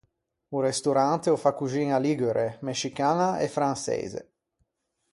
O 0.55 0.57
restorante 0.69 1.27
o 1.35 1.37
fa 1.43 1.51
coxiña 1.59 2.01
ligure, 2.05 2.47
mescicaña 2.67 3.29
e 3.45 3.47
franseise. 3.55 4.21